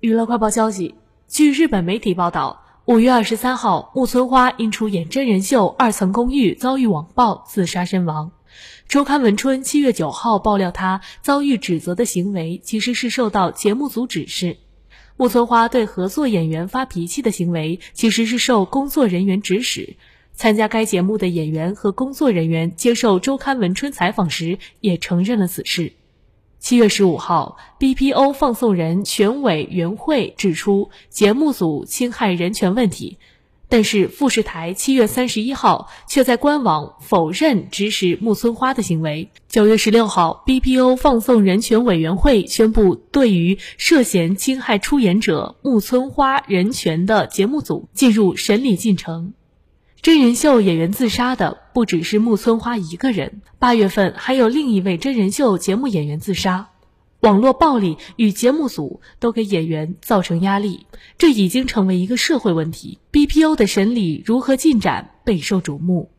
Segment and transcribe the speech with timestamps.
[0.00, 0.94] 娱乐快报消息，
[1.28, 8.32] 据日本媒体报道，五月二十三号，木村花因出演真人秀《二层公寓》遭遇网暴自杀身亡。
[8.88, 14.56] 周刊文春七月九号爆料，他遭遇指责的行为其实是受到节目组指示。
[15.18, 19.96] 木村花对合作演员发脾气的行为其实是受工作人员指使。
[20.32, 25.92] 参加该节目的演员和工作人员接受周刊文春采访时也承认了此事。
[26.60, 33.16] 七月十五号，BPO 放送人权委员会指出节目组侵害人权问题，
[33.70, 39.30] 但是富士台七月三十一号却在官网否认指使木村花的行为。
[39.48, 49.32] 九月十六号，BPO 放送人权委员会宣布，对于涉嫌侵害出演者木村花人权的节目组进入审理进程。
[50.02, 56.70] 真人秀演员自杀的不只是木村花一个人，八月份还有另一位真人秀节目演员自杀。
[57.20, 60.86] 网络暴力与节目组都给演员造成压力，
[61.18, 62.98] 这已经成为一个社会问题。
[63.12, 66.10] BPO 的审理如何进展备受瞩目。